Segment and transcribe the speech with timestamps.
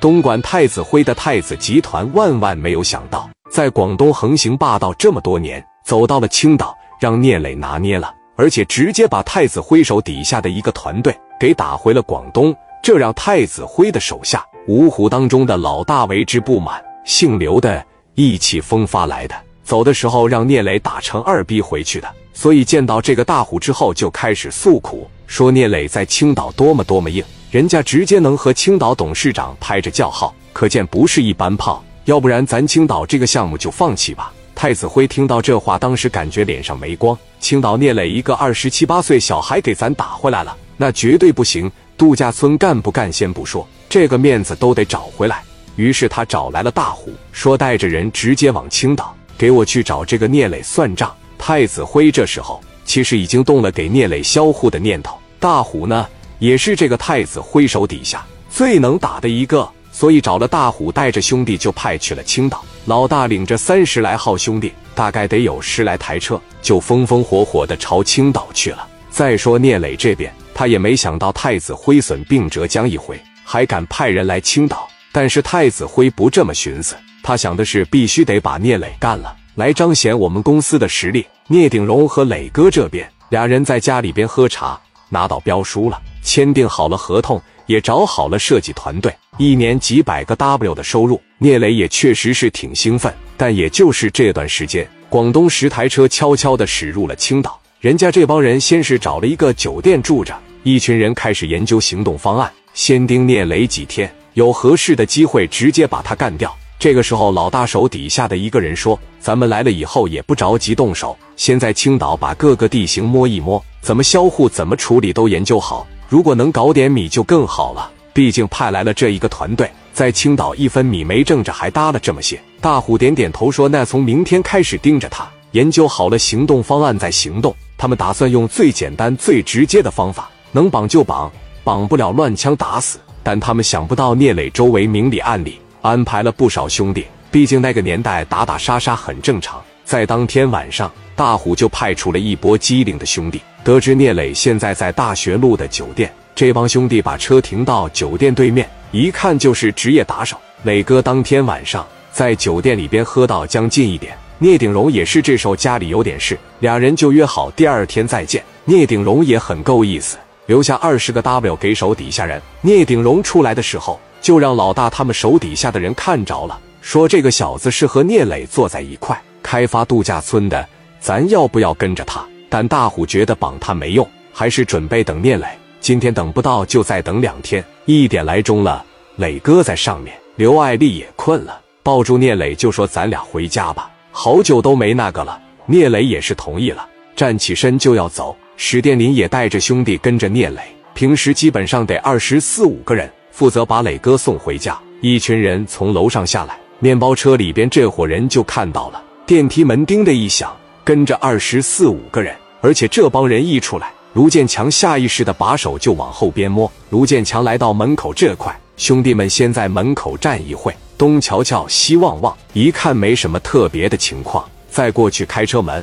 [0.00, 16.82] 东莞太子辉的太子集团万万没有想到，在广东横行霸道这么多年，走到了青岛，让聂磊拿捏了，而且直接把太子辉手底下的一个团队给打回了广东，这让太子辉的手下五虎当中的老大为之不满。
[17.04, 27.22] 姓刘的意气风发来的，走的时候让聂磊打成二逼回去的，所以见到这个大虎之后，就开始诉苦，说聂磊在青岛多么多么硬。
[27.50, 31.82] 人家直接能和青岛董事长拍着叫号，可见不是一般炮。
[32.04, 34.32] 要不然咱青岛这个项目就放弃吧。
[34.54, 37.16] 太子辉听到这话，当时感觉脸上没光。
[37.40, 41.70] 青岛聂磊一个二十七八岁小孩给咱打回来了，那绝对不行。
[41.96, 45.42] 度假村干不干先不说，这个面子都得找回来。
[45.74, 51.12] 于是他找来了大虎，说带着人直接往青岛，给我去找这个聂磊算账。
[51.36, 55.18] 太子辉这时候其实已经动了给聂磊销户的念头。
[55.40, 56.06] 大虎呢？
[56.40, 62.64] 也是这个太子挥手底下最能打的一个，所以找了大虎带着兄弟就派去了青岛。
[62.86, 68.88] 老大领着三十来号兄弟，大概得有十来台车，就风风火火的朝青岛去了。
[69.10, 74.88] 再说聂磊这边，他也没想到太子辉损病折将一回，还敢派人来青岛。
[75.12, 81.26] 但是太子辉不这么寻思，他想的是必须得把聂磊干了，来彰显我们公司的实力。
[81.48, 86.00] 聂鼎荣和磊哥这边，俩人在家里边喝茶，拿到标书了。
[86.22, 93.12] 签订好了合同，也找好了设计团队，一年几百个 W 的收入，聂磊也确实是挺兴奋。
[93.36, 97.58] 但也就是这段时间，广东十台车悄悄的驶入了青岛。
[97.80, 106.54] 人家这帮人先是找了一个酒店住着，一群人开始研究行动方案，先盯聂磊几天，有合适的机会直接把他干掉。
[106.78, 122.36] 这个时候，老大手底下的一个人说：“咱们来了以后也不着急动手，先在青岛把各个地形摸一摸，怎么销户、怎么处理都研究好。”如果能搞点米就更好了，毕竟派来了这一个团队，在青岛一分米没挣着，还搭了这么些。
[122.60, 127.54] 大虎点点头说：“那从明天开始盯着他，研究好了行动方案再行动。
[127.78, 131.30] 他们打算用最简单、最直接的方法，能绑就绑，
[131.62, 132.98] 绑不了乱枪打死。
[133.22, 139.62] 但他们想不到聂磊周围明里暗里安排了不少兄弟，毕竟那个年代打打杀杀很正常。
[139.90, 150.36] 在当天晚上，大虎就派出了一波机灵的兄弟。”得知聂磊现在在大学路的酒店，这帮兄弟把车停到酒店对面，一看就是职业打手。
[150.62, 158.40] 磊哥当天晚上在酒店里边喝到将近一点，聂鼎荣也是这时候家里有点事，俩人就约好第二天再见。
[158.64, 162.40] 聂鼎荣也很够意思，留下二十个 W 给手底下人。
[162.60, 170.64] 聂鼎荣出来的时候，就让老大他们手底下的人看着了，说这个小子是和聂磊坐在一块开发度假村的，
[171.00, 172.24] 咱要不要跟着他？
[172.48, 175.44] 但大虎觉得绑他没用，还是准备等聂磊。
[175.80, 177.64] 今天等不到，就再等两天。
[177.84, 188.36] 一点来钟了，磊哥在上面，刘爱丽也困了，抱住聂磊就说：“咱俩回家吧，好久都没那个了。”聂磊也是同意了，站起身就要走。
[188.56, 190.60] 史殿林也带着兄弟跟着聂磊，
[190.94, 194.78] 平时基本上得二十四五个人，负责把磊哥送回家。
[195.00, 200.52] 一群人从楼上下来，面包车里边这伙人就看到了电梯门叮的一响。
[200.82, 206.68] 跟着二十四五个人，而且这帮人一出来，卢建强下意识的把手就往后边摸。
[206.88, 215.80] 卢建强来到门口这块，兄弟们先在门口站一会，东瞧瞧，西望望，一看没什么特别的情况，再过去开车门。